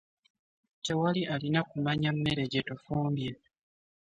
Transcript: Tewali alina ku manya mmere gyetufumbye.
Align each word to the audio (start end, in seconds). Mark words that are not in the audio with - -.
Tewali 0.85 1.21
alina 1.33 1.61
ku 1.69 1.75
manya 1.83 2.11
mmere 2.15 2.43
gyetufumbye. 2.51 3.31